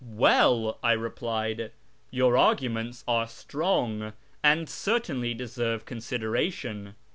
"Well," 0.31 0.79
I 0.81 0.93
replied," 0.93 1.69
your 2.09 2.35
arguments 2.35 3.03
are 3.07 3.27
strong, 3.27 4.13
and 4.43 4.65
ertainly 4.65 5.37
deserve 5.37 5.85
consideration. 5.85 6.95